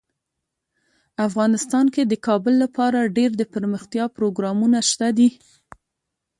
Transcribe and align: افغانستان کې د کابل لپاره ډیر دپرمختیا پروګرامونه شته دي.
افغانستان 1.27 1.85
کې 1.93 2.01
د 2.05 2.13
کابل 2.27 2.53
لپاره 2.63 3.11
ډیر 3.17 3.31
دپرمختیا 3.41 4.05
پروګرامونه 4.17 4.79
شته 4.89 5.07
دي. 5.17 5.29